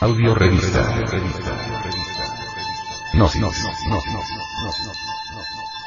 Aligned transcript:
Audio 0.00 0.34
revista. 0.34 0.82
Gnosis. 3.12 3.66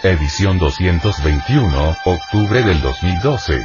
Edición 0.04 0.59
221, 0.59 1.97
octubre 2.05 2.62
del 2.62 2.79
2012. 2.79 3.60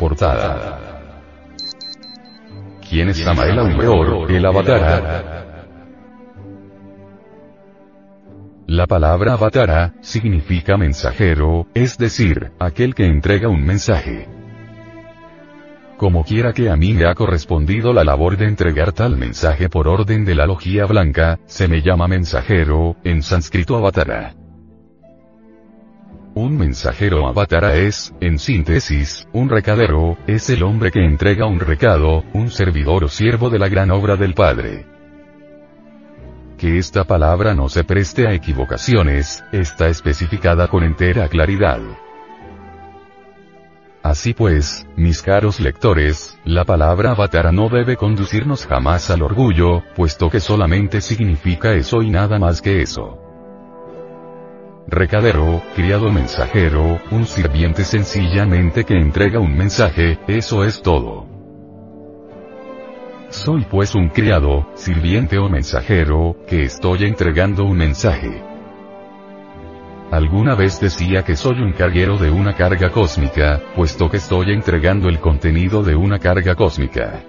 Portada. 0.00 1.00
¿Quién 2.88 3.10
es 3.10 3.18
Samael 3.18 3.56
Aumeor, 3.60 4.28
el 4.32 4.44
Avatara? 4.44 5.37
La 8.78 8.86
palabra 8.86 9.32
avatara, 9.32 9.94
significa 10.02 10.76
mensajero, 10.76 11.66
es 11.74 11.98
decir, 11.98 12.52
aquel 12.60 12.94
que 12.94 13.06
entrega 13.06 13.48
un 13.48 13.64
mensaje. 13.64 14.28
Como 15.96 16.22
quiera 16.22 16.52
que 16.52 16.70
a 16.70 16.76
mí 16.76 16.94
me 16.94 17.06
ha 17.06 17.16
correspondido 17.16 17.92
la 17.92 18.04
labor 18.04 18.36
de 18.36 18.46
entregar 18.46 18.92
tal 18.92 19.16
mensaje 19.16 19.68
por 19.68 19.88
orden 19.88 20.24
de 20.24 20.36
la 20.36 20.46
logía 20.46 20.86
blanca, 20.86 21.40
se 21.46 21.66
me 21.66 21.82
llama 21.82 22.06
mensajero, 22.06 22.94
en 23.02 23.24
sánscrito 23.24 23.76
avatara. 23.76 24.36
Un 26.36 26.56
mensajero 26.56 27.26
avatara 27.26 27.74
es, 27.74 28.14
en 28.20 28.38
síntesis, 28.38 29.26
un 29.32 29.48
recadero, 29.48 30.18
es 30.28 30.50
el 30.50 30.62
hombre 30.62 30.92
que 30.92 31.04
entrega 31.04 31.46
un 31.46 31.58
recado, 31.58 32.22
un 32.32 32.48
servidor 32.48 33.02
o 33.02 33.08
siervo 33.08 33.50
de 33.50 33.58
la 33.58 33.68
gran 33.68 33.90
obra 33.90 34.14
del 34.14 34.34
Padre. 34.34 34.97
Que 36.58 36.76
esta 36.76 37.04
palabra 37.04 37.54
no 37.54 37.68
se 37.68 37.84
preste 37.84 38.26
a 38.26 38.32
equivocaciones, 38.32 39.44
está 39.52 39.86
especificada 39.86 40.66
con 40.66 40.82
entera 40.82 41.28
claridad. 41.28 41.78
Así 44.02 44.34
pues, 44.34 44.86
mis 44.96 45.22
caros 45.22 45.60
lectores, 45.60 46.36
la 46.44 46.64
palabra 46.64 47.12
avatara 47.12 47.52
no 47.52 47.68
debe 47.68 47.96
conducirnos 47.96 48.66
jamás 48.66 49.08
al 49.10 49.22
orgullo, 49.22 49.84
puesto 49.94 50.30
que 50.30 50.40
solamente 50.40 51.00
significa 51.00 51.74
eso 51.74 52.02
y 52.02 52.10
nada 52.10 52.38
más 52.40 52.60
que 52.60 52.82
eso 52.82 53.22
recadero, 54.88 55.62
criado 55.76 56.10
mensajero, 56.10 56.98
un 57.10 57.26
sirviente 57.26 57.84
sencillamente 57.84 58.84
que 58.84 58.94
entrega 58.94 59.38
un 59.38 59.54
mensaje, 59.54 60.18
eso 60.26 60.64
es 60.64 60.80
todo. 60.80 61.37
Soy 63.30 63.66
pues 63.70 63.94
un 63.94 64.08
criado, 64.08 64.66
sirviente 64.74 65.38
o 65.38 65.50
mensajero, 65.50 66.34
que 66.46 66.62
estoy 66.62 67.04
entregando 67.04 67.64
un 67.64 67.76
mensaje. 67.76 68.42
Alguna 70.10 70.54
vez 70.54 70.80
decía 70.80 71.22
que 71.22 71.36
soy 71.36 71.60
un 71.60 71.72
carguero 71.72 72.16
de 72.16 72.30
una 72.30 72.54
carga 72.54 72.90
cósmica, 72.90 73.60
puesto 73.76 74.08
que 74.08 74.16
estoy 74.16 74.52
entregando 74.52 75.10
el 75.10 75.20
contenido 75.20 75.82
de 75.82 75.94
una 75.94 76.18
carga 76.18 76.54
cósmica. 76.54 77.22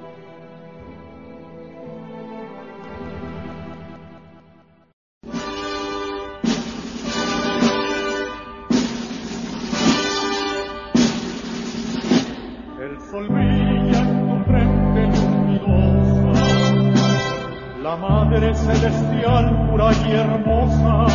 Celestial, 18.39 19.67
pura 19.69 19.91
y 20.07 20.11
hermosa, 20.13 21.05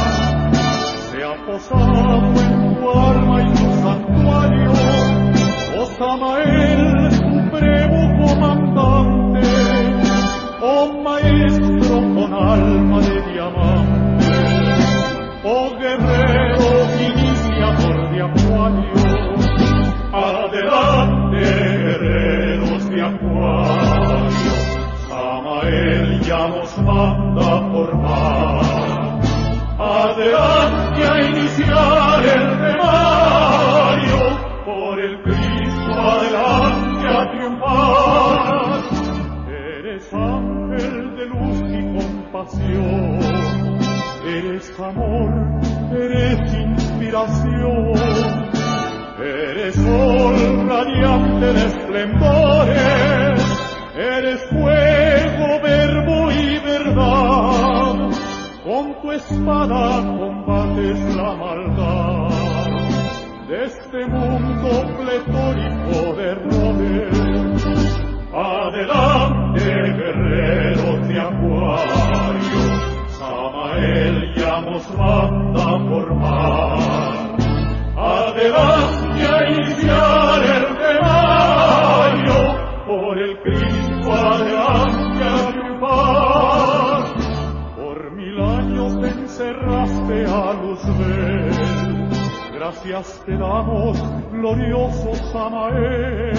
se 1.10 1.24
ha 1.24 1.34
posado 1.46 2.16
en 2.36 2.76
tu 2.76 2.90
alma 2.90 3.42
y 3.42 3.52
tu 3.52 3.68
santuario, 3.82 4.72
oh 5.78 5.86
Samael, 5.98 6.53
manda 26.84 27.64
Adelante 29.76 31.02
a 31.04 31.20
iniciar 31.28 32.24
el 32.24 32.44
temario, 32.62 34.18
por 34.64 35.00
el 35.00 35.20
Cristo 35.22 35.92
adelante 35.92 37.08
a 37.08 37.30
triunfar. 37.32 38.82
Eres 39.48 40.14
ángel 40.14 41.16
de 41.16 41.26
luz 41.26 41.58
y 41.70 41.80
compasión, 41.98 43.18
eres 44.24 44.72
amor, 44.78 45.30
eres 45.92 46.54
inspiración, 46.54 47.94
eres 49.18 49.74
sol 49.74 50.68
radiante 50.68 51.52
de 51.52 51.66
esplendores, 51.66 53.03
espada 59.44 60.00
combates 60.18 61.16
la 61.16 61.36
maldad 61.36 62.30
de 63.46 63.64
este 63.66 64.06
mundo 64.06 64.70
pletórico 64.96 66.14
de 66.16 66.34
Gracias 92.52 93.22
te 93.26 93.32
damos, 93.36 93.98
glorioso 94.32 95.14
Samael. 95.32 96.32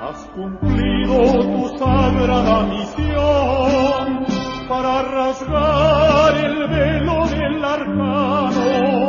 Has 0.00 0.24
cumplido 0.34 1.16
tu 1.42 1.78
sagrada 1.78 2.62
misión 2.64 4.26
para 4.68 5.02
rasgar 5.02 6.36
el 6.36 6.68
velo 6.68 7.26
del 7.26 7.64
arcano 7.64 9.08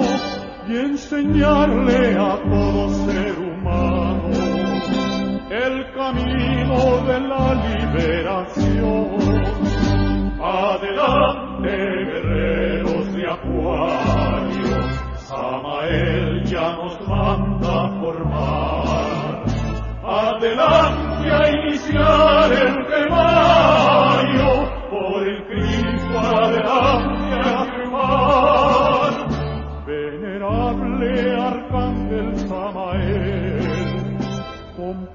y 0.67 0.75
enseñarle 0.77 2.17
a 2.17 2.37
todo 2.49 2.89
ser 3.05 3.39
humano 3.39 4.29
el 5.49 5.91
camino 5.93 7.05
de 7.07 7.19
la 7.21 7.53
liberación. 7.55 8.98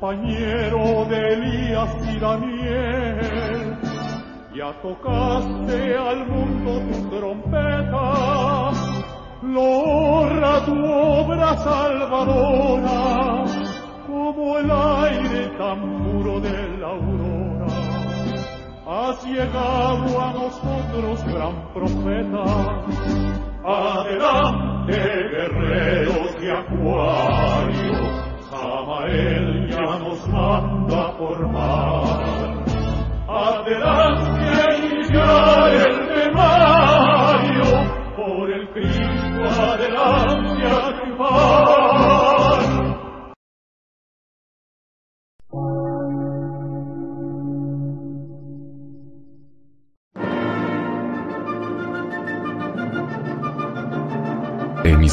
Compañero 0.05 1.07
de 1.09 1.33
Elías 1.33 1.97
y 2.15 2.19
Daniel, 2.19 3.79
ya 4.55 4.73
tocaste 4.83 5.97
al 5.97 6.27
mundo 6.27 6.81
tu 6.93 7.17
trompeta, 7.17 8.71
logra 9.43 10.65
tu 10.67 10.85
obra 10.85 11.57
salvadora, 11.57 13.44
como 14.25 14.59
el 14.59 14.71
aire 14.71 15.49
tan 15.59 15.81
puro 16.03 16.41
de 16.41 16.79
la 16.79 16.89
aurora. 16.89 17.67
Has 18.87 19.25
llegado 19.25 20.21
a 20.21 20.33
nosotros, 20.33 21.25
gran 21.25 21.73
profeta, 21.75 22.45
adelante 23.65 24.97
guerreros 24.97 26.41
de 26.41 26.53
acuario, 26.53 27.95
Samael 28.51 29.69
ya 29.71 29.99
nos 29.99 30.29
manda 30.29 31.13
formar. 31.19 31.44